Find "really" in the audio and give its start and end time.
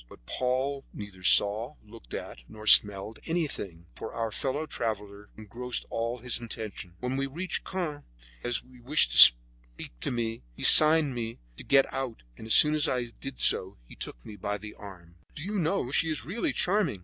16.25-16.51